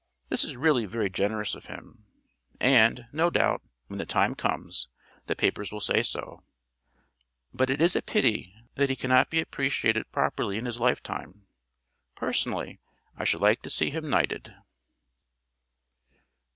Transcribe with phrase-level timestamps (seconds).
[0.29, 2.05] This is really very generous of him,
[2.59, 4.87] and, no doubt, when the time comes,
[5.27, 6.39] the papers will say so.
[7.53, 11.45] But it is a pity that he cannot be appreciated properly in his lifetime.
[12.15, 12.79] Personally
[13.15, 14.55] I should like to see him knighted.